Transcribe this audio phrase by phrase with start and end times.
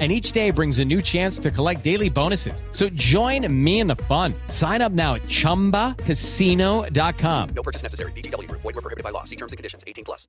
[0.00, 2.64] and each day brings a new chance to collect daily bonuses.
[2.72, 4.34] So join me in the fun.
[4.48, 7.48] Sign up now at ChumbaCasino.com.
[7.54, 8.10] No purchase necessary.
[8.12, 8.50] BGW.
[8.50, 9.22] Void were prohibited by law.
[9.22, 9.84] See terms and conditions.
[9.86, 10.26] 18 plus.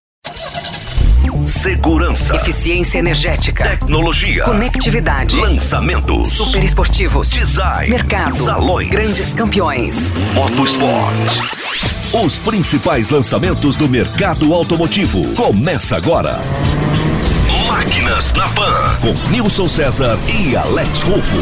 [1.48, 2.36] Segurança.
[2.36, 3.70] Eficiência energética.
[3.70, 4.44] Tecnologia.
[4.44, 5.40] Conectividade.
[5.40, 6.30] Lançamentos.
[6.30, 7.30] Super esportivos.
[7.30, 7.90] Design.
[7.90, 8.36] Mercado.
[8.36, 8.90] Salões.
[8.90, 10.12] Grandes campeões.
[10.34, 11.14] Motosport.
[12.24, 15.34] Os principais lançamentos do mercado automotivo.
[15.36, 16.40] Começa agora.
[17.76, 18.96] Máquinas na Pan.
[19.02, 21.36] Com Nilson César e Alex Rufo.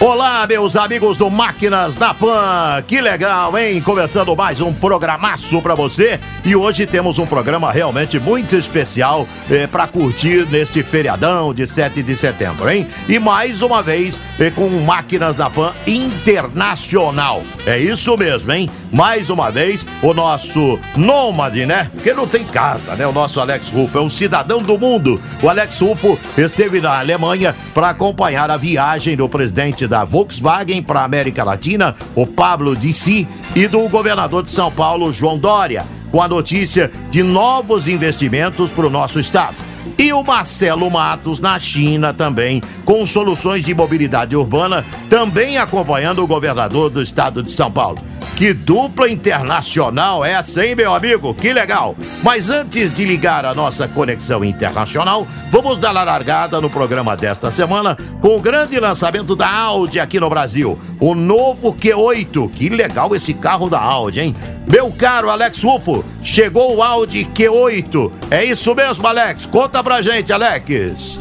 [0.00, 2.80] Olá, meus amigos do Máquinas da Pan.
[2.86, 3.80] Que legal, hein?
[3.80, 6.20] Começando mais um programaço para você.
[6.44, 12.04] E hoje temos um programa realmente muito especial eh, para curtir neste feriadão de 7
[12.04, 12.86] de setembro, hein?
[13.08, 17.42] E mais uma vez eh, com Máquinas da Pan Internacional.
[17.66, 18.70] É isso mesmo, hein?
[18.92, 21.90] Mais uma vez o nosso nômade, né?
[21.94, 23.06] Porque não tem casa, né?
[23.06, 25.18] O nosso Alex Rufo é um cidadão do mundo.
[25.42, 31.00] O Alex Rufo esteve na Alemanha para acompanhar a viagem do presidente da Volkswagen para
[31.00, 33.26] a América Latina, o Pablo Dissi,
[33.56, 38.86] e do governador de São Paulo, João Dória, com a notícia de novos investimentos para
[38.86, 39.56] o nosso estado.
[39.98, 46.26] E o Marcelo Matos na China também, com soluções de mobilidade urbana, também acompanhando o
[46.26, 47.98] governador do estado de São Paulo.
[48.42, 51.32] Que dupla internacional essa, hein, meu amigo?
[51.32, 51.94] Que legal!
[52.24, 57.52] Mas antes de ligar a nossa conexão internacional, vamos dar a largada no programa desta
[57.52, 60.76] semana com o grande lançamento da Audi aqui no Brasil.
[60.98, 62.50] O novo Q8.
[62.50, 64.34] Que legal esse carro da Audi, hein?
[64.66, 68.10] Meu caro Alex Rufo, chegou o Audi Q8.
[68.28, 69.46] É isso mesmo, Alex?
[69.46, 71.20] Conta pra gente, Alex.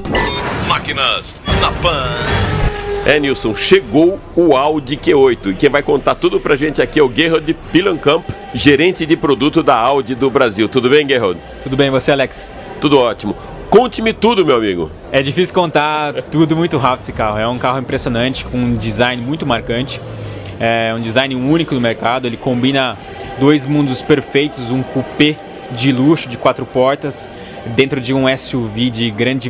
[0.67, 2.50] Máquinas na Pan.
[3.03, 7.03] É, Nilson, chegou o Audi Q8 e quem vai contar tudo pra gente aqui é
[7.03, 8.23] o Gerhard Pilankamp,
[8.53, 10.69] gerente de produto da Audi do Brasil.
[10.69, 11.39] Tudo bem, Gerhard?
[11.63, 12.47] Tudo bem, você, Alex?
[12.79, 13.35] Tudo ótimo.
[13.71, 14.91] Conte-me tudo, meu amigo.
[15.11, 17.39] É difícil contar tudo muito rápido esse carro.
[17.39, 19.99] É um carro impressionante, com um design muito marcante.
[20.59, 22.27] É um design único no mercado.
[22.27, 22.95] Ele combina
[23.39, 25.35] dois mundos perfeitos, um coupé
[25.71, 27.27] de luxo de quatro portas
[27.75, 29.49] dentro de um SUV de grande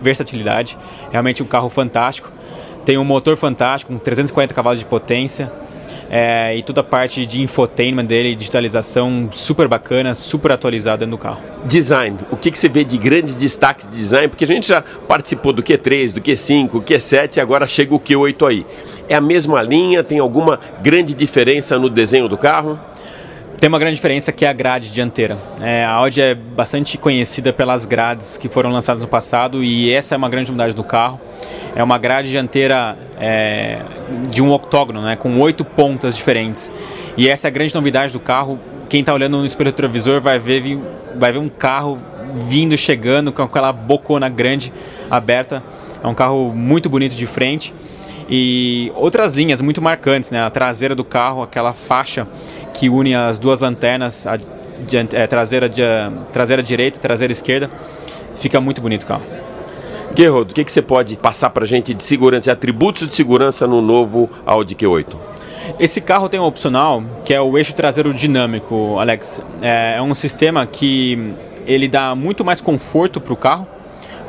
[0.00, 0.78] versatilidade.
[1.10, 2.32] Realmente um carro fantástico.
[2.86, 5.50] Tem um motor fantástico, com 340 cavalos de potência.
[6.08, 11.40] É, e toda a parte de infotainment dele, digitalização super bacana, super atualizada no carro.
[11.64, 14.28] Design, o que, que você vê de grandes destaques de design?
[14.28, 18.48] Porque a gente já participou do Q3, do Q5, Q7 e agora chega o Q8
[18.48, 18.64] aí.
[19.08, 20.04] É a mesma linha?
[20.04, 22.78] Tem alguma grande diferença no desenho do carro?
[23.58, 25.38] Tem uma grande diferença que é a grade dianteira.
[25.62, 30.14] É, a Audi é bastante conhecida pelas grades que foram lançadas no passado e essa
[30.14, 31.18] é uma grande novidade do carro.
[31.74, 33.80] É uma grade dianteira é,
[34.30, 36.70] de um octógono, né, com oito pontas diferentes.
[37.16, 38.60] E essa é a grande novidade do carro.
[38.90, 40.78] Quem está olhando no espelho retrovisor vai ver,
[41.16, 41.98] vai ver um carro
[42.34, 44.70] vindo, chegando com aquela bocona grande
[45.10, 45.62] aberta.
[46.04, 47.72] É um carro muito bonito de frente
[48.28, 50.42] e outras linhas muito marcantes, né?
[50.42, 52.26] A traseira do carro, aquela faixa
[52.78, 54.38] que une as duas lanternas, a
[55.12, 55.82] é, traseira, de,
[56.32, 57.70] traseira direita e traseira esquerda,
[58.36, 59.24] fica muito bonito o carro.
[60.14, 63.66] Guerreiro, o que, que você pode passar para a gente de segurança, atributos de segurança
[63.66, 65.16] no novo Audi Q8?
[65.80, 69.42] Esse carro tem um opcional que é o eixo traseiro dinâmico, Alex.
[69.60, 71.34] É, é um sistema que
[71.66, 73.66] ele dá muito mais conforto para o carro,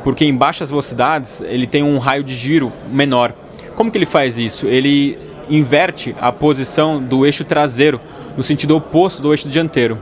[0.02, 3.32] porque em baixas velocidades ele tem um raio de giro menor.
[3.76, 4.66] Como que ele faz isso?
[4.66, 5.16] Ele
[5.48, 8.00] inverte a posição do eixo traseiro
[8.36, 9.98] no sentido oposto do eixo dianteiro.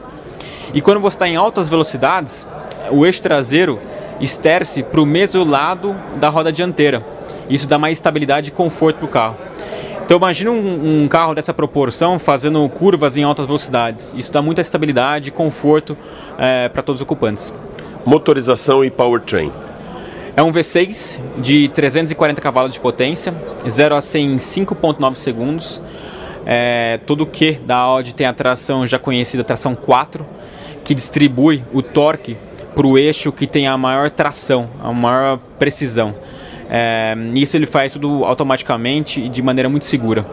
[0.75, 2.47] E quando você está em altas velocidades,
[2.91, 3.81] o eixo traseiro
[4.21, 7.05] esterce para o mesmo lado da roda dianteira.
[7.49, 9.37] Isso dá mais estabilidade e conforto para o carro.
[10.05, 14.15] Então imagine um, um, carro dessa proporção fazendo curvas em altas velocidades.
[14.17, 15.97] Isso dá muita estabilidade e conforto
[16.39, 17.53] é, para todos os ocupantes.
[18.05, 19.51] Motorização e powertrain.
[20.37, 23.33] É um V6 de 340 cavalos de potência,
[23.67, 25.81] 0 a 100 em 5.9 segundos.
[26.45, 30.27] É, tudo que da Audi tem a tração já conhecida, tração 4,
[30.85, 32.37] que distribui o torque
[32.75, 36.15] para o eixo que tem a maior tração, a maior precisão.
[36.69, 40.27] É, isso ele faz tudo automaticamente e de maneira muito segura.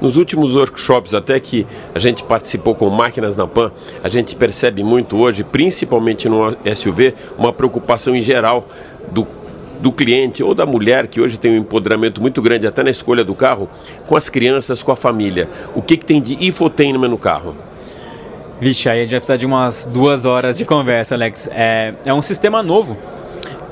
[0.00, 3.72] Nos últimos workshops, até que a gente participou com máquinas na PAN,
[4.02, 8.68] a gente percebe muito hoje, principalmente no SUV, uma preocupação em geral
[9.10, 9.26] do
[9.80, 13.22] do cliente ou da mulher que hoje tem um empoderamento muito grande até na escolha
[13.22, 13.68] do carro,
[14.06, 15.48] com as crianças, com a família?
[15.74, 17.54] O que, que tem de infotainment no carro?
[18.60, 21.46] Vixe, aí a gente vai precisar de umas duas horas de conversa, Alex.
[21.52, 22.96] É, é um sistema novo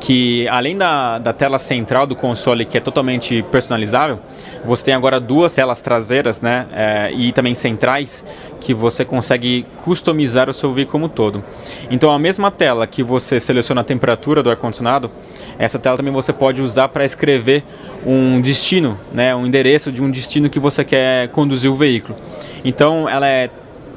[0.04, 4.20] que além da, da tela central do console que é totalmente personalizável,
[4.62, 8.22] você tem agora duas telas traseiras, né, é, e também centrais
[8.60, 11.42] que você consegue customizar o seu veículo como todo.
[11.90, 15.10] Então a mesma tela que você seleciona a temperatura do ar condicionado,
[15.58, 17.64] essa tela também você pode usar para escrever
[18.04, 22.14] um destino, né, um endereço de um destino que você quer conduzir o veículo.
[22.62, 23.48] Então ela é,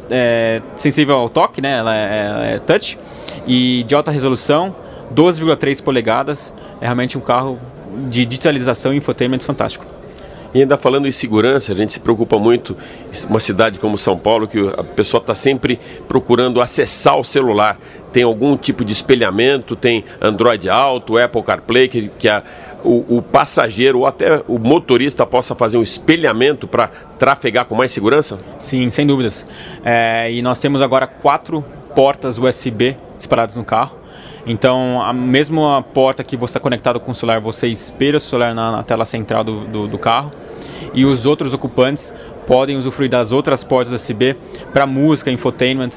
[0.10, 2.98] é sensível ao toque, né, ela é, é touch
[3.46, 6.54] e de alta resolução 12,3 polegadas.
[6.82, 7.60] É realmente um carro
[8.10, 9.86] de digitalização e infotainment fantástico.
[10.54, 12.76] E ainda falando em segurança, a gente se preocupa muito,
[13.30, 17.78] uma cidade como São Paulo, que a pessoa está sempre procurando acessar o celular.
[18.14, 22.42] Tem algum tipo de espelhamento, tem Android Auto, Apple CarPlay, que, que a,
[22.84, 26.88] o, o, passageiro ou até o motorista possa fazer um espelhamento para
[27.20, 28.40] trafegar com mais segurança?
[28.58, 29.46] Sim, sem dúvidas.
[29.84, 31.64] É, e nós temos agora quatro
[31.94, 33.98] portas USB disparadas no carro.
[34.48, 38.56] Então, a mesma porta que você está conectado com o celular, você espelha o celular
[38.56, 40.32] na, na tela central do, do, do, carro.
[40.94, 42.14] E os outros ocupantes
[42.48, 44.38] podem usufruir das outras portas USB
[44.72, 45.90] para música, infotainment.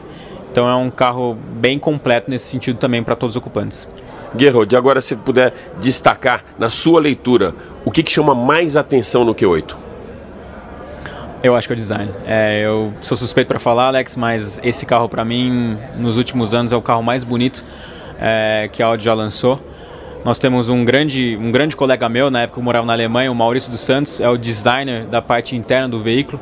[0.50, 3.88] Então, é um carro bem completo nesse sentido também para todos os ocupantes.
[4.36, 7.54] Gerhold, agora se puder destacar na sua leitura,
[7.84, 9.76] o que, que chama mais atenção no Q8?
[11.42, 12.10] Eu acho que é o design.
[12.26, 16.72] É, eu sou suspeito para falar, Alex, mas esse carro para mim, nos últimos anos,
[16.72, 17.64] é o carro mais bonito
[18.20, 19.58] é, que a Audi já lançou.
[20.24, 23.32] Nós temos um grande, um grande colega meu, na época que eu morava na Alemanha,
[23.32, 26.38] o Maurício dos Santos, é o designer da parte interna do veículo.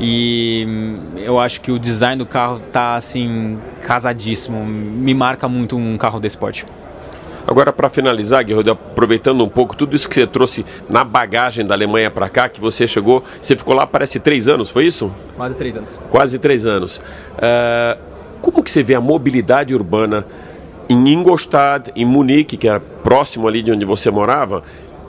[0.00, 4.64] E hum, eu acho que o design do carro está assim, casadíssimo.
[4.64, 6.64] Me marca muito um carro de esporte.
[7.46, 11.74] Agora, para finalizar, Guerreiro, aproveitando um pouco tudo isso que você trouxe na bagagem da
[11.74, 15.12] Alemanha para cá, que você chegou, você ficou lá parece três anos, foi isso?
[15.36, 15.98] Quase três anos.
[16.08, 16.98] Quase três anos.
[16.98, 18.00] Uh,
[18.40, 20.24] como que você vê a mobilidade urbana
[20.92, 24.62] em Ingolstadt, em Munique, que era próximo ali de onde você morava,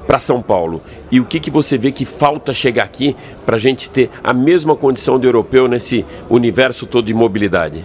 [0.08, 0.82] para São Paulo?
[1.12, 3.16] E o que, que você vê que falta chegar aqui
[3.46, 7.84] para a gente ter a mesma condição de europeu nesse universo todo de mobilidade?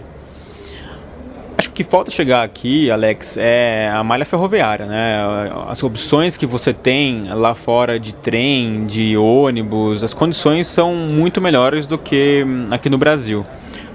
[1.57, 5.51] Acho que falta chegar aqui, Alex, é a malha ferroviária, né?
[5.67, 11.41] As opções que você tem lá fora de trem, de ônibus, as condições são muito
[11.41, 13.45] melhores do que aqui no Brasil.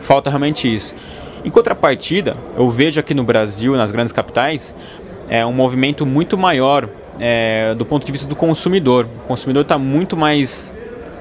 [0.02, 0.94] Falta realmente isso.
[1.44, 4.74] Em contrapartida, eu vejo aqui no Brasil, nas grandes capitais,
[5.28, 6.88] é um movimento muito maior
[7.20, 9.08] é, do ponto de vista do consumidor.
[9.26, 10.72] O consumidor está muito mais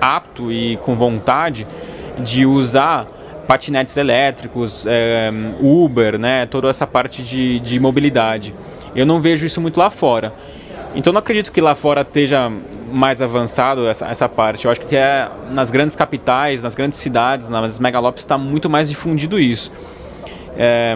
[0.00, 1.66] apto e com vontade
[2.18, 3.06] de usar
[3.48, 5.30] patinetes elétricos, é,
[5.60, 8.54] Uber, né, toda essa parte de, de mobilidade.
[8.94, 10.32] Eu não vejo isso muito lá fora.
[10.94, 12.50] Então não acredito que lá fora esteja
[12.92, 14.66] mais avançado essa, essa parte.
[14.66, 18.88] Eu acho que é nas grandes capitais, nas grandes cidades, nas megalópolis está muito mais
[18.88, 19.72] difundido isso.
[20.56, 20.94] É,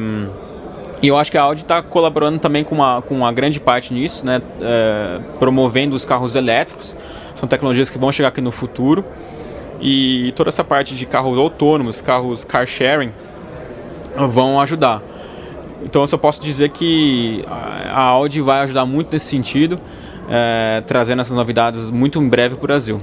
[1.02, 3.92] e eu acho que a Audi está colaborando também com uma, com uma grande parte
[3.92, 4.40] nisso, né?
[4.60, 6.96] É, promovendo os carros elétricos.
[7.34, 9.04] São tecnologias que vão chegar aqui no futuro.
[9.80, 13.12] E toda essa parte de carros autônomos, carros car sharing,
[14.28, 15.02] vão ajudar.
[15.82, 19.78] Então eu só posso dizer que a Audi vai ajudar muito nesse sentido,
[20.30, 23.02] é, trazendo essas novidades muito em breve para o Brasil.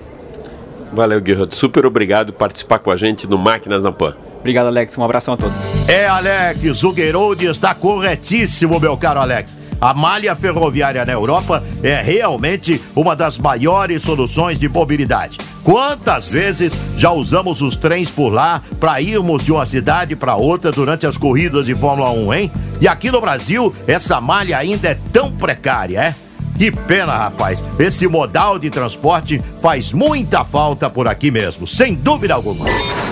[0.92, 1.56] Valeu, Guerreiro.
[1.56, 4.16] Super obrigado por participar com a gente no Máquinas na Pan.
[4.44, 4.98] Obrigado, Alex.
[4.98, 5.64] Um abração a todos.
[5.88, 9.58] É, Alex, o Geroldi está corretíssimo, meu caro Alex.
[9.80, 15.38] A malha ferroviária na Europa é realmente uma das maiores soluções de mobilidade.
[15.64, 20.74] Quantas vezes já usamos os trens por lá para irmos de uma cidade para outra
[20.74, 22.52] durante as corridas de Fórmula 1, hein?
[22.82, 26.16] E aqui no Brasil, essa malha ainda é tão precária, é?
[26.58, 27.64] Que pena, rapaz.
[27.80, 32.66] Esse modal de transporte faz muita falta por aqui mesmo, sem dúvida alguma.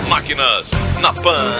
[0.08, 0.70] Máquinas
[1.00, 1.52] na Pan.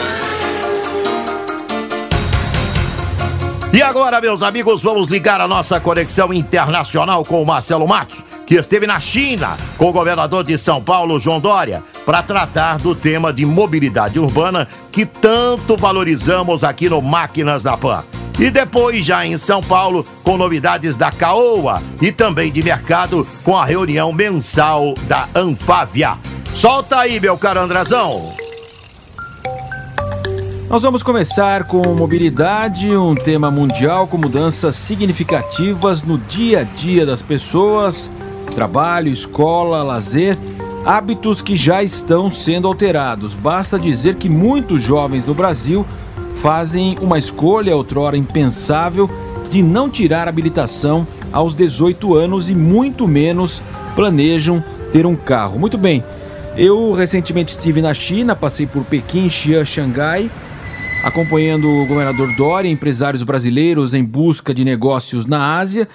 [3.72, 8.54] E agora, meus amigos, vamos ligar a nossa conexão internacional com o Marcelo Matos, que
[8.56, 13.32] esteve na China com o governador de São Paulo, João Dória, para tratar do tema
[13.32, 18.04] de mobilidade urbana que tanto valorizamos aqui no Máquinas da Pan.
[18.38, 23.56] E depois, já em São Paulo, com novidades da Caoa e também de mercado, com
[23.56, 26.16] a reunião mensal da Anfávia.
[26.54, 28.34] Solta aí, meu caro Andrazão.
[30.68, 37.04] Nós vamos começar com mobilidade, um tema mundial com mudanças significativas no dia a dia
[37.04, 38.10] das pessoas,
[38.54, 40.38] trabalho, escola, lazer,
[40.86, 43.34] hábitos que já estão sendo alterados.
[43.34, 45.86] Basta dizer que muitos jovens no Brasil
[46.36, 49.08] fazem uma escolha outrora impensável
[49.50, 53.62] de não tirar habilitação aos 18 anos e muito menos
[53.94, 54.62] planejam
[54.92, 55.58] ter um carro.
[55.58, 56.02] Muito bem,
[56.56, 60.30] eu recentemente estive na China, passei por Pequim, Xi'an, Xangai,
[61.02, 65.88] acompanhando o governador Dória, empresários brasileiros em busca de negócios na Ásia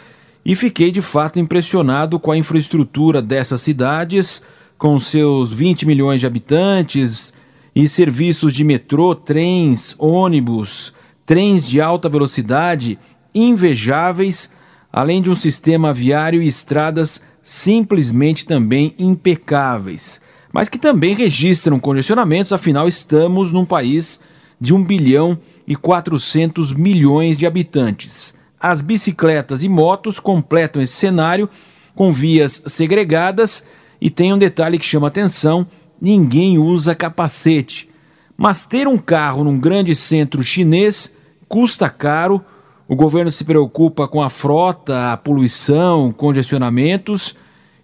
[0.46, 4.42] e fiquei de fato impressionado com a infraestrutura dessas cidades,
[4.78, 7.34] com seus 20 milhões de habitantes
[7.78, 10.96] e serviços de metrô, trens, ônibus,
[11.28, 12.98] trens de alta velocidade
[13.36, 14.50] invejáveis,
[14.92, 20.20] além de um sistema viário e estradas simplesmente também impecáveis,
[20.52, 24.20] mas que também registram congestionamentos, afinal estamos num país
[24.60, 28.34] de 1 bilhão e 400 milhões de habitantes.
[28.60, 31.48] As bicicletas e motos completam esse cenário
[31.94, 33.64] com vias segregadas
[34.02, 35.68] e tem um detalhe que chama atenção:
[36.02, 37.90] ninguém usa capacete.
[38.36, 41.12] Mas ter um carro num grande centro chinês
[41.48, 42.44] custa caro.
[42.88, 47.36] O governo se preocupa com a frota, a poluição, congestionamentos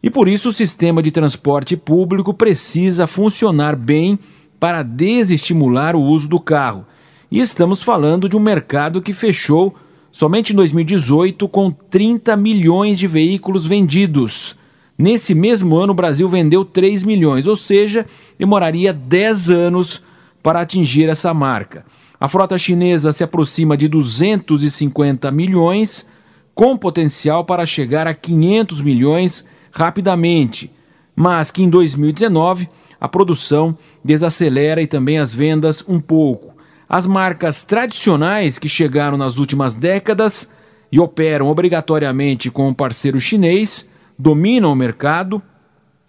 [0.04, 4.20] e por isso o sistema de transporte público precisa funcionar bem
[4.60, 6.86] para desestimular o uso do carro.
[7.32, 9.74] E estamos falando de um mercado que fechou
[10.12, 14.58] somente em 2018 com 30 milhões de veículos vendidos.
[14.98, 18.06] Nesse mesmo ano, o Brasil vendeu 3 milhões, ou seja,
[18.38, 20.04] demoraria 10 anos
[20.42, 21.86] para atingir essa marca.
[22.20, 26.06] A frota chinesa se aproxima de 250 milhões,
[26.54, 30.72] com potencial para chegar a 500 milhões rapidamente,
[31.16, 32.70] mas que em 2019
[33.02, 36.54] a produção desacelera e também as vendas um pouco.
[36.88, 40.50] As marcas tradicionais que chegaram nas últimas décadas
[40.92, 43.86] e operam obrigatoriamente com um parceiro chinês
[44.24, 45.42] dominam o mercado.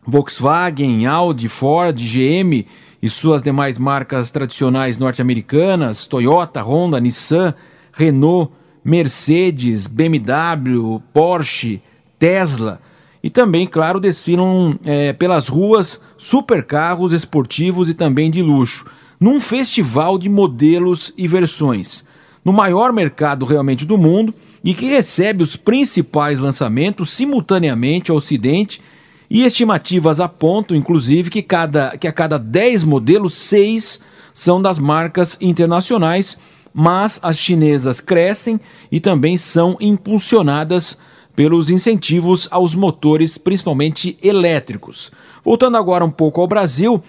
[0.06, 2.64] Volkswagen, Audi, Ford, GM
[3.02, 7.54] e suas demais marcas tradicionais norte-americanas, Toyota, Honda, Nissan,
[7.92, 8.52] Renault,
[8.84, 11.82] Mercedes, BMW, Porsche,
[12.18, 12.80] Tesla
[13.22, 18.84] e também, claro, desfilam é, pelas ruas supercarros esportivos e também de luxo,
[19.18, 22.04] num festival de modelos e versões.
[22.44, 28.82] No maior mercado realmente do mundo e que recebe os principais lançamentos simultaneamente ao Ocidente
[29.30, 34.00] e estimativas apontam, inclusive, que, cada, que a cada 10 modelos, 6
[34.34, 36.36] são das marcas internacionais,
[36.72, 38.60] mas as chinesas crescem
[38.92, 40.98] e também são impulsionadas
[41.34, 45.10] pelos incentivos aos motores, principalmente elétricos.
[45.42, 47.02] Voltando agora um pouco ao Brasil,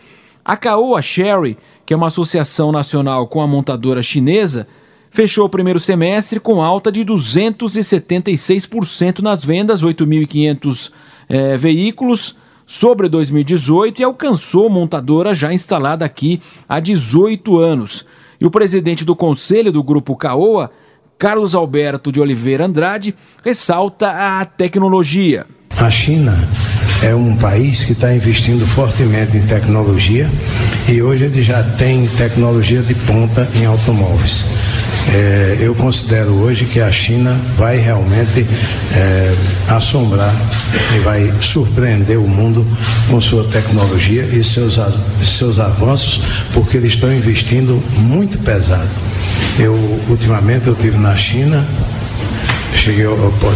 [0.43, 4.67] a Caoa Sherry, que é uma associação nacional com a montadora chinesa,
[5.15, 10.91] fechou o primeiro semestre com alta de 276% nas vendas, 8.500
[11.29, 12.35] é, veículos
[12.67, 18.05] sobre 2018 e alcançou montadora já instalada aqui há 18 anos.
[18.39, 20.69] E o presidente do conselho do grupo Caoa
[21.17, 25.45] Carlos Alberto de Oliveira Andrade ressalta a tecnologia.
[25.79, 26.33] A China
[27.05, 30.27] é um país que está investindo fortemente em tecnologia
[30.89, 34.43] e hoje ele já tem tecnologia de ponta em automóveis.
[35.13, 38.47] É, eu considero hoje que a China vai realmente
[38.95, 39.35] é,
[39.69, 40.33] assombrar
[40.95, 42.65] e vai surpreender o mundo
[43.07, 44.79] com sua tecnologia e seus,
[45.21, 46.21] seus avanços,
[46.53, 48.89] porque eles estão investindo muito pesado.
[49.59, 49.75] Eu,
[50.09, 51.63] ultimamente, eu tive na China,
[52.75, 53.05] cheguei,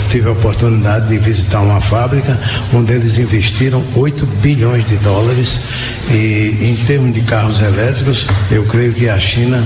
[0.09, 2.37] tive a oportunidade de visitar uma fábrica
[2.73, 5.59] onde eles investiram 8 bilhões de dólares
[6.11, 9.63] e em termos de carros elétricos, eu creio que a China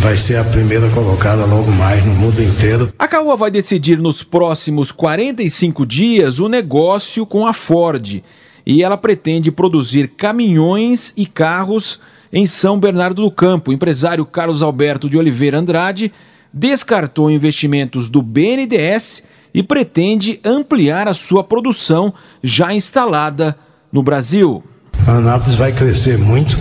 [0.00, 2.92] vai ser a primeira colocada logo mais no mundo inteiro.
[2.98, 8.22] A Caoa vai decidir nos próximos 45 dias o negócio com a Ford
[8.66, 12.00] e ela pretende produzir caminhões e carros
[12.32, 13.70] em São Bernardo do Campo.
[13.70, 16.12] O empresário Carlos Alberto de Oliveira Andrade
[16.56, 19.22] descartou investimentos do BNDES
[19.52, 23.56] e pretende ampliar a sua produção já instalada
[23.92, 24.64] no Brasil.
[25.06, 26.56] Anápolis vai crescer muito.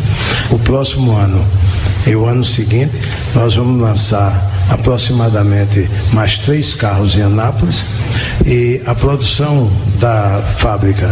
[0.52, 1.44] O próximo ano
[2.06, 2.94] e o ano seguinte
[3.34, 7.86] nós vamos lançar aproximadamente mais três carros em Anápolis
[8.46, 11.08] e a produção da fábrica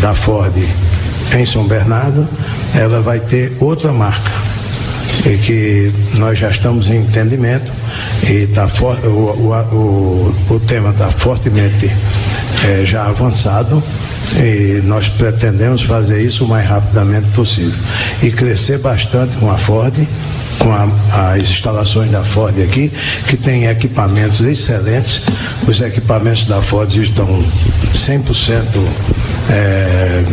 [0.00, 0.54] da Ford
[1.36, 2.26] em São Bernardo,
[2.74, 4.30] ela vai ter outra marca.
[5.26, 7.72] E que nós já estamos em entendimento
[8.28, 8.68] e tá
[9.04, 11.90] o, o, o, o tema está fortemente
[12.64, 13.82] é, já avançado
[14.36, 17.78] e nós pretendemos fazer isso o mais rapidamente possível
[18.22, 19.94] e crescer bastante com a Ford,
[20.58, 22.90] com a, as instalações da Ford aqui,
[23.26, 25.22] que tem equipamentos excelentes.
[25.66, 27.44] Os equipamentos da Ford estão
[27.92, 28.64] 100%
[29.50, 30.24] é,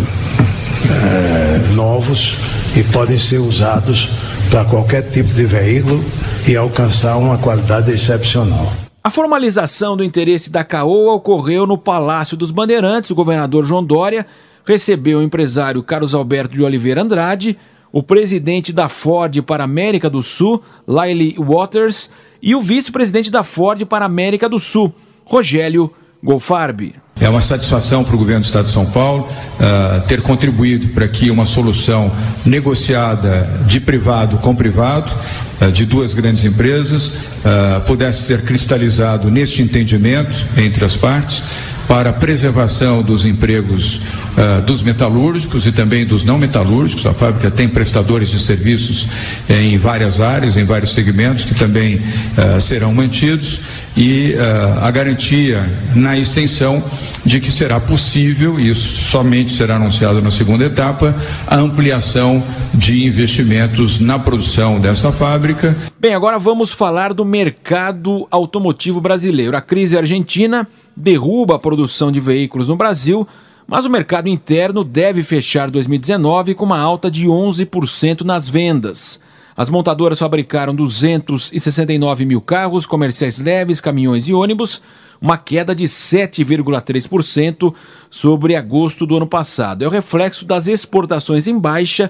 [0.90, 2.36] é, novos
[2.76, 4.10] e podem ser usados
[4.50, 6.04] para qualquer tipo de veículo
[6.48, 8.72] e alcançar uma qualidade excepcional.
[9.04, 13.12] A formalização do interesse da Caoa ocorreu no Palácio dos Bandeirantes.
[13.12, 14.26] O governador João Dória
[14.66, 17.58] recebeu o empresário Carlos Alberto de Oliveira Andrade,
[17.92, 22.10] o presidente da Ford para a América do Sul, Lyle Waters,
[22.42, 24.94] e o vice-presidente da Ford para a América do Sul,
[25.26, 25.92] Rogério
[26.24, 26.96] Golfarbi.
[27.22, 31.08] É uma satisfação para o governo do Estado de São Paulo uh, ter contribuído para
[31.08, 32.12] que uma solução
[32.46, 35.14] negociada de privado com privado,
[35.62, 41.44] uh, de duas grandes empresas, uh, pudesse ser cristalizado neste entendimento entre as partes
[41.90, 47.04] para a preservação dos empregos uh, dos metalúrgicos e também dos não metalúrgicos.
[47.08, 49.08] A fábrica tem prestadores de serviços
[49.50, 53.62] em várias áreas, em vários segmentos, que também uh, serão mantidos,
[53.98, 56.84] e uh, a garantia na extensão
[57.26, 61.16] de que será possível, e isso somente será anunciado na segunda etapa,
[61.48, 65.76] a ampliação de investimentos na produção dessa fábrica.
[66.00, 69.58] Bem, agora vamos falar do mercado automotivo brasileiro.
[69.58, 70.68] A crise argentina
[71.00, 73.26] derruba a produção de veículos no Brasil,
[73.66, 79.20] mas o mercado interno deve fechar 2019 com uma alta de 11% nas vendas.
[79.56, 84.82] As montadoras fabricaram 269 mil carros, comerciais leves, caminhões e ônibus,
[85.22, 87.74] uma queda de 7,3%
[88.10, 89.84] sobre agosto do ano passado.
[89.84, 92.10] É o reflexo das exportações em baixa,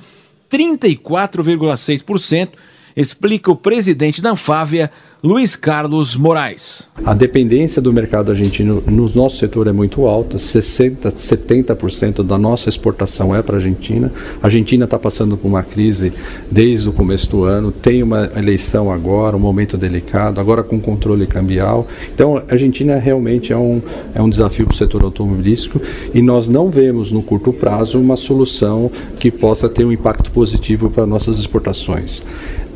[0.51, 2.49] 34,6%,
[2.95, 4.91] explica o presidente da Anfávia,
[5.21, 6.87] Luiz Carlos Moraes.
[7.03, 12.69] A dependência do mercado argentino no nosso setor é muito alta, 60%, 70% da nossa
[12.69, 14.13] exportação é para a Argentina.
[14.41, 16.13] A Argentina está passando por uma crise
[16.49, 21.27] desde o começo do ano, tem uma eleição agora, um momento delicado, agora com controle
[21.27, 21.85] cambial.
[22.15, 23.81] Então, a Argentina realmente é um,
[24.15, 25.81] é um desafio para o setor automobilístico
[26.13, 30.89] e nós não vemos no curto prazo uma solução que possa ter um impacto positivo
[30.89, 32.23] para nossas exportações.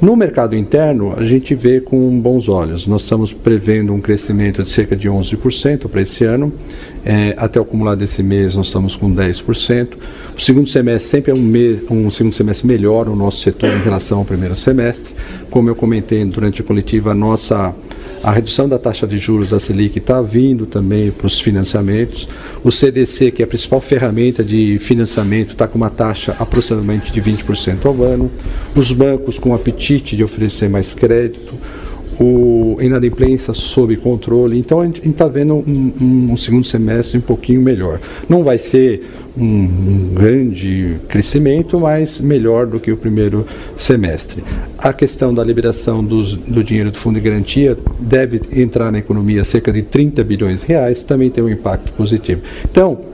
[0.03, 2.85] No mercado interno, a gente vê com bons olhos.
[2.85, 6.51] Nós estamos prevendo um crescimento de cerca de 11% para esse ano.
[7.05, 9.93] É, até o acumulado desse mês, nós estamos com 10%.
[10.37, 13.81] O segundo semestre sempre é um, mês, um segundo semestre melhor no nosso setor em
[13.81, 15.15] relação ao primeiro semestre.
[15.49, 17.73] Como eu comentei durante a coletiva, a nossa
[18.23, 22.27] a redução da taxa de juros da Selic está vindo também para os financiamentos.
[22.63, 27.21] O CDC, que é a principal ferramenta de financiamento, está com uma taxa aproximadamente de
[27.21, 28.31] 20% ao ano.
[28.75, 31.53] Os bancos com apetite de oferecer mais crédito
[32.19, 34.57] o inadimplência sob controle.
[34.57, 37.99] Então a gente está vendo um, um, um, segundo semestre um pouquinho melhor.
[38.29, 39.03] Não vai ser
[39.37, 44.43] um, grande crescimento, mas melhor do que o primeiro semestre.
[44.77, 49.43] A questão da liberação dos, do dinheiro do fundo de garantia deve entrar na economia
[49.43, 52.41] cerca de 30 bilhões de reais, também tem um impacto positivo.
[52.69, 53.12] Então,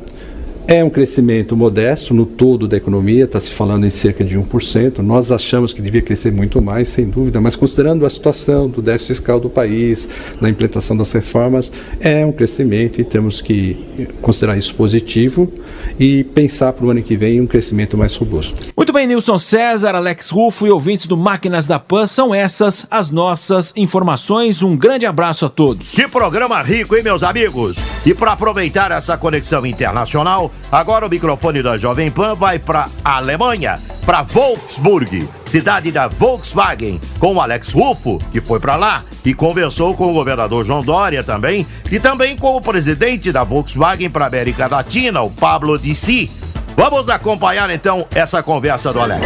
[0.70, 5.00] é um crescimento modesto no todo da economia, está se falando em cerca de 1%.
[5.00, 9.16] Nós achamos que devia crescer muito mais, sem dúvida, mas considerando a situação do déficit
[9.16, 10.08] fiscal do país,
[10.40, 15.52] da implementação das reformas, é um crescimento e temos que considerar isso positivo
[16.00, 18.72] e pensar para o ano que vem um crescimento mais robusto.
[18.78, 23.10] Muito bem, Nilson César, Alex Rufo e ouvintes do Máquinas da Pan, são essas as
[23.10, 24.62] nossas informações.
[24.62, 25.90] Um grande abraço a todos.
[25.90, 27.80] Que programa rico, hein, meus amigos?
[28.06, 33.80] E para aproveitar essa conexão internacional, Agora o microfone da Jovem Pan vai para Alemanha,
[34.06, 39.96] para Wolfsburg, cidade da Volkswagen, com o Alex Rufo, que foi para lá e conversou
[39.96, 44.68] com o governador João Dória também, e também com o presidente da Volkswagen para América
[44.68, 46.32] Latina, o Pablo Dissi.
[46.76, 49.22] Vamos acompanhar então essa conversa do Alex.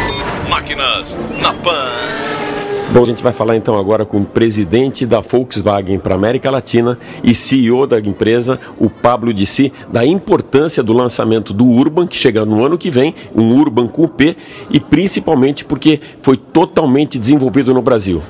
[0.49, 2.52] Máquinas na Pan.
[2.93, 6.51] Bom, a gente vai falar então agora com o presidente da Volkswagen para a América
[6.51, 12.15] Latina e CEO da empresa, o Pablo Dissi, da importância do lançamento do Urban, que
[12.15, 14.35] chega no ano que vem, um Urban Coupé,
[14.69, 18.21] e principalmente porque foi totalmente desenvolvido no Brasil.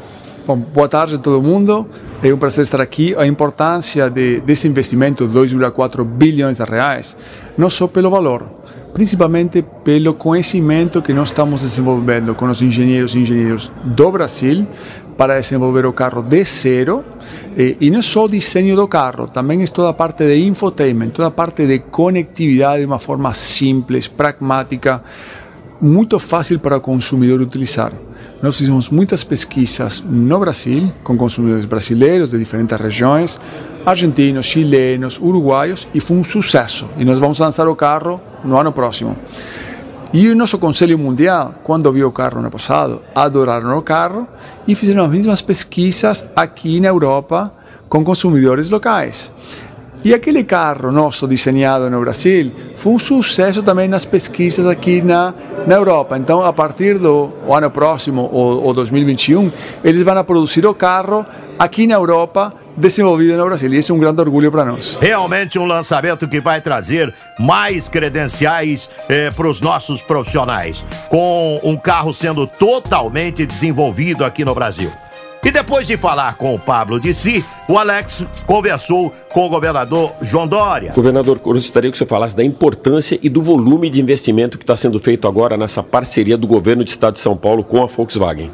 [0.48, 1.86] Bom, boa tarde a todo mundo.
[2.22, 3.14] É um prazer estar aqui.
[3.18, 7.18] A importância de, desse investimento de 2,4 bilhões de reais,
[7.58, 8.46] não só pelo valor,
[8.94, 14.68] principalmente pelo conhecimento que nós estamos desenvolvendo com os engenheiros e engenheiros do Brasil
[15.18, 17.04] para desenvolver o carro de zero.
[17.56, 21.28] E, não só o desenho do carro, também é toda a parte de infotainment, toda
[21.28, 25.04] a parte de conectividade de uma forma simples, pragmática,
[25.82, 27.92] muito fácil para o consumidor utilizar.
[28.44, 33.40] Nós fizemos muitas pesquisas no Brasil, com consumidores brasileiros de diferentes regiões,
[33.86, 36.90] argentinos, chilenos, uruguaios, e foi um sucesso.
[36.98, 39.16] E nós vamos lançar o carro no ano próximo.
[40.12, 44.28] E o nosso Conselho Mundial, quando viu o carro no passado, adoraram o carro
[44.68, 47.50] e fizeram as mesmas pesquisas aqui na Europa
[47.88, 49.32] com consumidores locais.
[50.04, 55.34] E aquele carro nosso desenhado no Brasil foi um sucesso também nas pesquisas aqui na,
[55.66, 56.18] na Europa.
[56.18, 59.50] Então, a partir do ano próximo, ou, ou 2021,
[59.82, 61.26] eles vão produzir o carro
[61.58, 63.74] aqui na Europa desenvolvido no Brasil.
[63.74, 64.98] E esse é um grande orgulho para nós.
[65.00, 71.78] Realmente um lançamento que vai trazer mais credenciais eh, para os nossos profissionais, com um
[71.78, 74.92] carro sendo totalmente desenvolvido aqui no Brasil.
[75.46, 80.14] E depois de falar com o Pablo de Si, o Alex conversou com o governador
[80.22, 80.94] João Dória.
[80.94, 84.78] Governador, eu gostaria que senhor falasse da importância e do volume de investimento que está
[84.78, 88.52] sendo feito agora nessa parceria do governo do estado de São Paulo com a Volkswagen.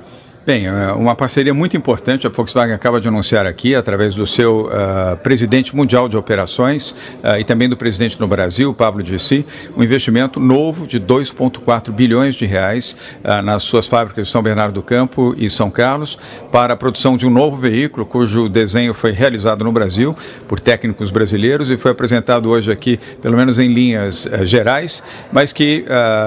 [0.49, 4.61] Bem, é uma parceria muito importante, a Volkswagen acaba de anunciar aqui, através do seu
[4.65, 9.45] uh, presidente mundial de operações uh, e também do presidente no Brasil, Pablo Dissi,
[9.77, 14.73] um investimento novo de 2,4 bilhões de reais uh, nas suas fábricas de São Bernardo
[14.73, 16.17] do Campo e São Carlos,
[16.51, 21.11] para a produção de um novo veículo, cujo desenho foi realizado no Brasil por técnicos
[21.11, 25.85] brasileiros e foi apresentado hoje aqui, pelo menos em linhas gerais, mas que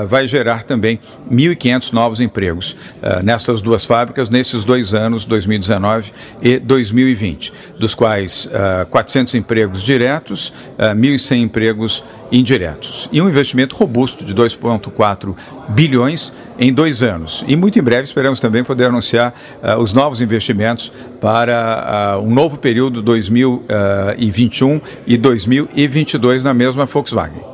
[0.09, 2.77] vai gerar também 1.500 novos empregos
[3.25, 9.35] nessas duas fábricas fábricas nesses dois anos, 2019 e 2020, dos quais uh, ah, 400
[9.35, 13.09] empregos diretos, uh, ah, 1.100 empregos indiretos.
[13.11, 15.35] E um investimento robusto de 2,4
[15.69, 17.45] bilhões em dois anos.
[17.47, 22.33] E muito em breve esperamos também poder anunciar uh, os novos investimentos para uh, um
[22.33, 27.52] novo período 2021 e 2022 na mesma Volkswagen.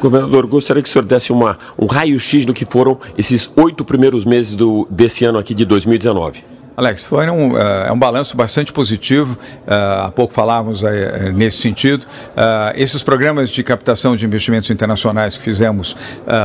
[0.00, 4.24] Governador, gostaria que o senhor desse uma, um raio-x do que foram esses oito primeiros
[4.24, 6.57] meses do, desse ano aqui de 2019.
[6.78, 9.36] Alex, foi um, uh, é um balanço bastante positivo.
[9.66, 10.86] Uh, há pouco falávamos uh,
[11.34, 12.06] nesse sentido.
[12.76, 15.96] esses programas de captação de investimentos internacionais que fizemos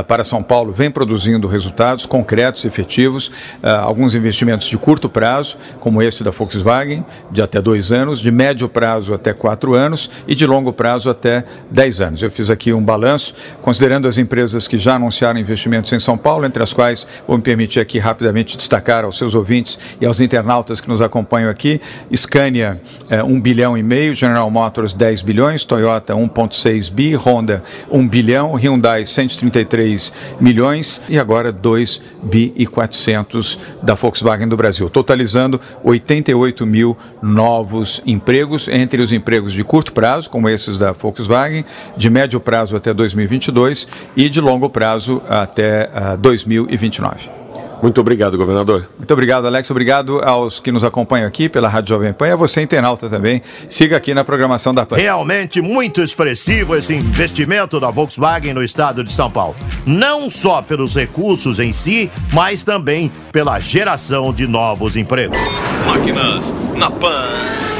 [0.07, 3.31] para São Paulo vêm produzindo resultados concretos, efetivos.
[3.61, 8.67] alguns investimentos de curto prazo, como esse da Volkswagen, de até dois anos, de médio
[8.67, 12.21] prazo até quatro anos e de longo prazo até dez anos.
[12.23, 16.45] Eu fiz aqui um balanço, considerando as empresas que já anunciaram investimentos em São Paulo,
[16.45, 20.79] entre as quais vou me permitir aqui rapidamente destacar aos seus ouvintes e aos internautas
[20.81, 21.79] que nos acompanham aqui.
[22.15, 28.07] Scania, é, 1 bilhão e meio, General Motors, 10 bilhões, Toyota, 1,6 bi, Honda, 1
[28.07, 35.59] bilhão, Hyundai, 133 milhões e agora 2 bi e 400 da Volkswagen do Brasil, totalizando
[35.83, 41.65] 88 mil novos empregos, entre os empregos de curto prazo, como esses da Volkswagen,
[41.97, 47.42] de médio prazo até 2022 e de longo prazo até uh, ah, 2029.
[47.83, 48.87] Muito obrigado, governador.
[48.97, 49.69] Muito obrigado, Alex.
[49.69, 53.41] Obrigado aos que nos acompanham aqui pela Rádio Jovem Pan e a você, internauta, também.
[53.67, 54.95] Siga aqui na programação da PAN.
[54.95, 59.53] Realmente muito expressivo esse investimento da Volkswagen no estado de São Paulo.
[59.85, 65.37] Não só pelos recursos em si, mas também pela geração de novos empregos.
[65.85, 67.72] Máquinas na PAN.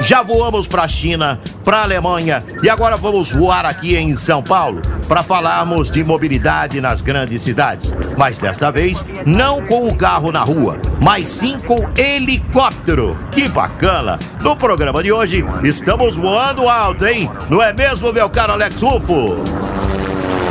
[0.00, 4.42] Já voamos para a China, para a Alemanha e agora vamos voar aqui em São
[4.42, 7.92] Paulo para falarmos de mobilidade nas grandes cidades.
[8.16, 13.16] Mas desta vez, não com o carro na rua, mas sim com helicóptero.
[13.30, 14.18] Que bacana!
[14.40, 17.30] No programa de hoje, estamos voando alto, hein?
[17.50, 19.44] Não é mesmo, meu caro Alex Rufo?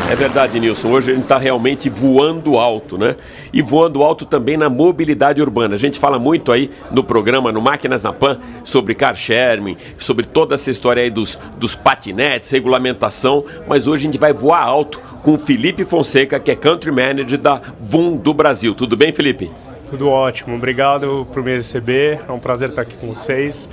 [0.10, 0.89] É verdade, Nilson.
[0.89, 3.15] Hoje a gente está realmente voando alto, né?
[3.54, 5.76] E voando alto também na mobilidade urbana.
[5.76, 10.26] A gente fala muito aí no programa, no Máquinas na Pan, sobre car sharing, sobre
[10.26, 15.00] toda essa história aí dos, dos patinetes, regulamentação, mas hoje a gente vai voar alto
[15.22, 18.74] com o Felipe Fonseca, que é Country Manager da VUM do Brasil.
[18.74, 19.52] Tudo bem, Felipe?
[19.88, 20.56] Tudo ótimo.
[20.56, 22.19] Obrigado por me receber.
[22.28, 23.69] É um prazer estar aqui com vocês.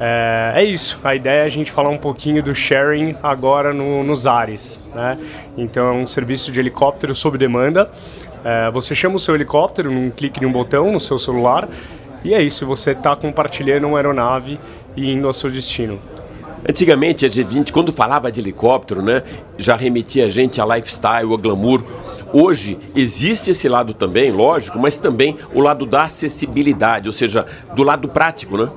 [0.00, 4.04] É, é, isso, a ideia é a gente falar um pouquinho do sharing agora no,
[4.04, 4.80] nos ares.
[4.94, 5.18] Né?
[5.56, 7.90] Então é um serviço de helicóptero sob demanda.
[8.44, 11.68] É, você chama o seu helicóptero num clique de um botão no seu celular
[12.24, 14.58] e é isso, você está compartilhando uma aeronave
[14.96, 15.98] e indo ao seu destino.
[16.68, 19.22] Antigamente, a G20, quando falava de helicóptero, né,
[19.56, 21.84] já remetia a gente a lifestyle, a glamour.
[22.32, 27.84] Hoje existe esse lado também, lógico, mas também o lado da acessibilidade, ou seja, do
[27.84, 28.68] lado prático, né?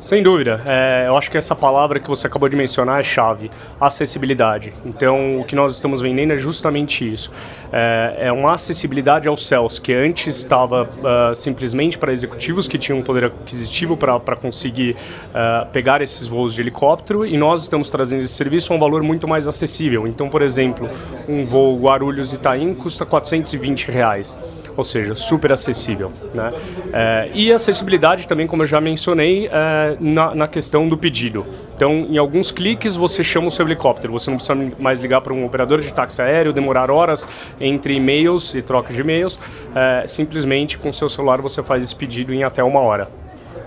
[0.00, 0.62] Sem dúvida.
[0.64, 4.72] É, eu acho que essa palavra que você acabou de mencionar é chave, acessibilidade.
[4.82, 7.30] Então, o que nós estamos vendendo é justamente isso.
[7.70, 13.02] É, é uma acessibilidade aos céus, que antes estava uh, simplesmente para executivos que tinham
[13.02, 14.96] poder aquisitivo para conseguir
[15.34, 19.02] uh, pegar esses voos de helicóptero, e nós estamos trazendo esse serviço a um valor
[19.02, 20.06] muito mais acessível.
[20.06, 20.88] Então, por exemplo,
[21.28, 24.38] um voo Guarulhos-Itaim custa 420 reais
[24.76, 26.12] ou seja, super acessível.
[26.34, 26.52] Né?
[26.92, 31.46] É, e acessibilidade também, como eu já mencionei, é, na, na, questão do pedido.
[31.74, 35.32] Então, em alguns cliques você chama o seu helicóptero, você não precisa mais ligar para
[35.32, 37.28] um operador de táxi aéreo, demorar horas
[37.60, 39.38] entre e-mails e troca de e-mails.
[39.74, 43.08] É, simplesmente com o seu celular você faz esse pedido em até uma hora.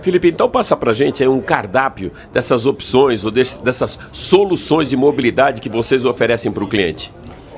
[0.04, 5.68] Felipe, então passa para gente um cardápio dessas opções ou dessas soluções de mobilidade que
[5.70, 7.10] vocês oferecem para o cliente.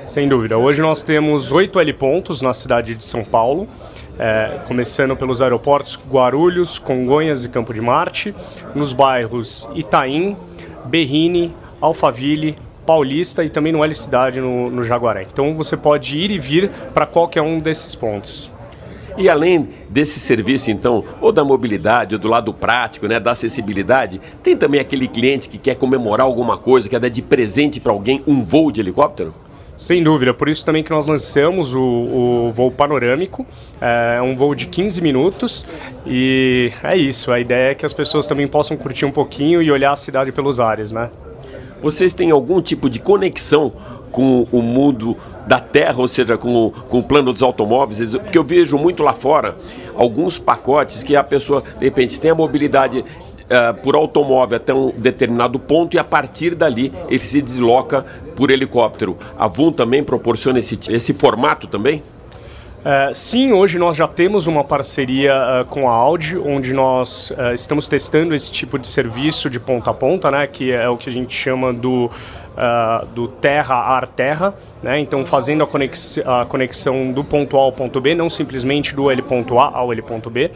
[0.06, 0.56] Sem dúvida.
[0.56, 3.66] Hoje nós temos oito L pontos na cidade de São Paulo.
[4.18, 8.34] é, começando pelos aeroportos Guarulhos, Congonhas e Campo de Marte,
[8.74, 10.36] nos bairros Itaim,
[10.86, 15.26] Berrini, Alphaville, Paulista e também no L Cidade, no, no Jaguaré.
[15.30, 18.50] Então você pode ir e vir para qualquer um desses pontos.
[19.18, 24.20] E além desse serviço, então, ou da mobilidade, ou do lado prático, né, da acessibilidade,
[24.42, 28.22] tem também aquele cliente que quer comemorar alguma coisa, quer dar de presente para alguém
[28.26, 29.34] um voo de helicóptero?
[29.76, 33.46] Sem dúvida, por isso também que nós lançamos o, o voo panorâmico,
[33.78, 35.66] é um voo de 15 minutos
[36.06, 39.70] e é isso, a ideia é que as pessoas também possam curtir um pouquinho e
[39.70, 41.10] olhar a cidade pelos ares, né?
[41.82, 43.70] Vocês têm algum tipo de conexão
[44.10, 45.14] com o mundo
[45.46, 49.12] da terra, ou seja, com, com o plano dos automóveis, porque eu vejo muito lá
[49.12, 49.56] fora
[49.94, 53.04] alguns pacotes que a pessoa, de repente, tem a mobilidade
[53.46, 58.04] Uh, por automóvel até um determinado ponto e a partir dali ele se desloca
[58.34, 59.16] por helicóptero.
[59.38, 62.02] A VUN também proporciona esse, esse formato também?
[62.86, 67.52] Uh, sim, hoje nós já temos uma parceria uh, com a Audi, onde nós uh,
[67.52, 71.10] estamos testando esse tipo de serviço de ponta a ponta, né, que é o que
[71.10, 72.08] a gente chama do,
[73.14, 78.14] do terra-ar-terra, né, então fazendo a, conex a conexão do ponto A ao ponto B,
[78.14, 80.50] não simplesmente do L ponto A ao L ponto B.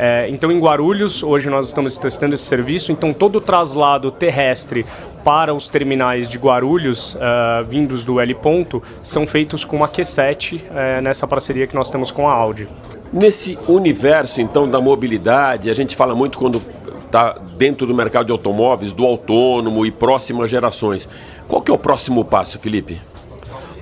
[0.00, 2.92] É, então, em Guarulhos, hoje nós estamos testando esse serviço.
[2.92, 4.86] Então, todo o traslado terrestre
[5.24, 10.60] para os terminais de Guarulhos, uh, vindos do L ponto, são feitos com uma Q7
[10.60, 12.68] uh, nessa parceria que nós temos com a Audi.
[13.12, 16.62] Nesse universo, então, da mobilidade, a gente fala muito quando
[17.04, 21.08] está dentro do mercado de automóveis, do autônomo e próximas gerações.
[21.48, 23.00] Qual que é o próximo passo, Felipe?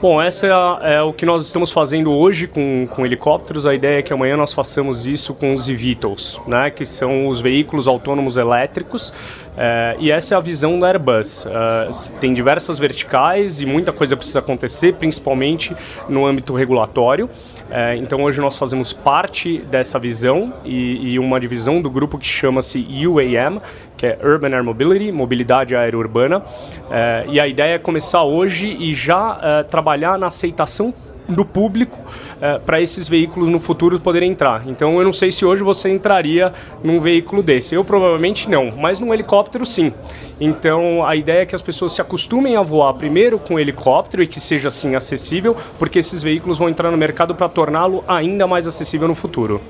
[0.00, 3.66] Bom, essa é, é, o que nós estamos fazendo hoje com, com helicópteros.
[3.66, 7.40] A ideia é que amanhã nós façamos isso com os eVTOLs, né, que são os
[7.40, 9.12] veículos autônomos elétricos.
[9.56, 11.46] É, e essa é a visão da Airbus.
[11.46, 15.74] É, tem diversas verticais e muita coisa precisa acontecer, principalmente
[16.08, 17.28] no âmbito regulatório.
[17.70, 22.26] É, então hoje nós fazemos parte dessa visão e, e uma divisão do grupo que
[22.26, 23.60] chama-se UAM,
[23.96, 26.42] que é Urban Air Mobility, mobilidade aérea urbana.
[26.90, 30.94] É, e a ideia é começar hoje e já é, trabalhar na aceitação
[31.28, 31.98] do público
[32.40, 34.62] é, para esses veículos no futuro poderem entrar.
[34.66, 37.74] Então eu não sei se hoje você entraria num veículo desse.
[37.74, 39.92] Eu provavelmente não, mas num helicóptero sim.
[40.40, 44.26] Então a ideia é que as pessoas se acostumem a voar primeiro com helicóptero e
[44.26, 48.66] que seja assim acessível, porque esses veículos vão entrar no mercado para torná-lo ainda mais
[48.66, 49.60] acessível no futuro.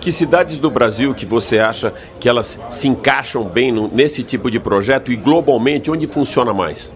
[0.00, 4.60] Que cidades do Brasil que você acha que elas se encaixam bem nesse tipo de
[4.60, 6.92] projeto e globalmente onde funciona mais?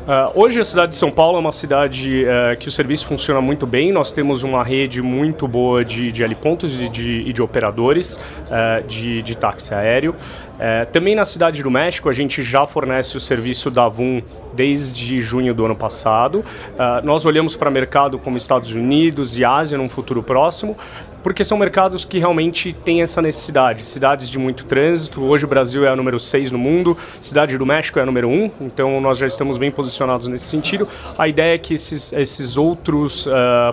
[0.00, 3.40] Uh, hoje a cidade de São Paulo é uma cidade uh, que o serviço funciona
[3.40, 3.92] muito bem.
[3.92, 9.20] Nós temos uma rede muito boa de, de helipontos e de, de, operadores uh, de,
[9.20, 10.14] de táxi aéreo.
[10.92, 15.54] Também na cidade do México a gente já fornece o serviço da VUM desde junho
[15.54, 16.44] do ano passado.
[17.02, 20.76] nós olhamos para mercado como Estados Unidos e Ásia num futuro próximo
[21.22, 23.86] porque são mercados que realmente têm essa necessidade.
[23.86, 27.66] Cidades de muito trânsito, hoje o Brasil é a número 6 no mundo, cidade do
[27.66, 30.88] México é a número 1, então nós já estamos bem posicionados nesse sentido.
[31.18, 33.30] A ideia é que esses, esses outros uh,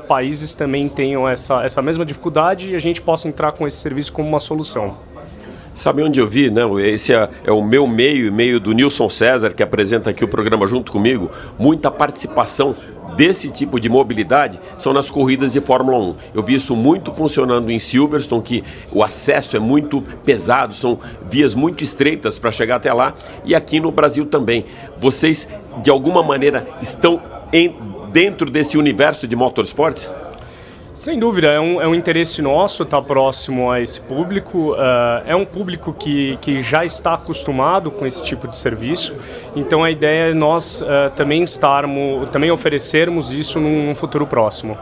[0.08, 4.12] países também tenham essa, essa mesma dificuldade e a gente possa entrar com esse serviço
[4.12, 5.16] como uma solução.
[5.77, 6.49] Sabe onde eu vi?
[6.49, 10.23] Não, esse é, é o meu meio e meio do Nilson César, que apresenta aqui
[10.23, 11.29] o programa junto comigo.
[11.59, 12.75] Muita participação
[13.15, 16.15] desse tipo de mobilidade são nas corridas de Fórmula 1.
[16.33, 21.53] Eu vi isso muito funcionando em Silverstone, que o acesso é muito pesado, são vias
[21.53, 23.13] muito estreitas para chegar até lá,
[23.45, 24.65] e aqui no Brasil também.
[24.97, 25.47] Vocês,
[25.83, 27.21] de alguma maneira, estão
[27.53, 27.75] em,
[28.11, 30.11] dentro desse universo de motorsports?
[30.97, 34.71] Sem dúvida, é um, é um interesse nosso estar próximo a esse público.
[34.71, 39.15] Uh, é um público que, que já está acostumado com esse tipo de serviço.
[39.55, 44.75] Então a ideia é nós uh, também estarmos, também oferecermos isso num, num futuro próximo.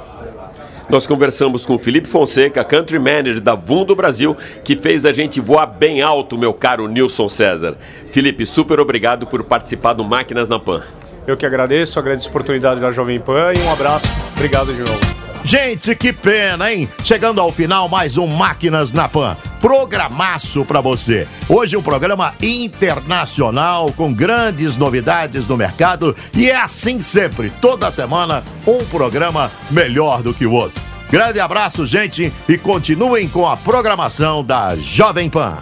[0.88, 5.12] Nós conversamos com o Felipe Fonseca, country manager da VUM do Brasil, que fez a
[5.12, 7.75] gente voar bem alto, meu caro Nilson César.
[8.08, 10.82] Felipe, super obrigado por participar do Máquinas na Pan.
[11.28, 14.08] Eu que agradeço, agradeço a oportunidade da Jovem Pan e um abraço.
[14.34, 15.24] Obrigado de novo.
[15.45, 16.89] Gente, que pena, hein?
[17.03, 19.38] Chegando ao final, mais um Máquinas na Pan.
[19.62, 21.27] Programaço para você.
[21.47, 27.51] Hoje um programa internacional com grandes novidades no mercado e é assim sempre.
[27.62, 30.81] Toda semana um programa melhor do que o outro.
[31.12, 35.60] Grande abraço, gente, e continuem com a programação da Jovem Pan.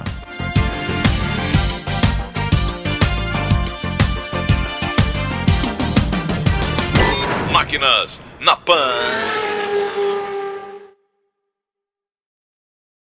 [7.52, 9.73] Máquinas na Pan.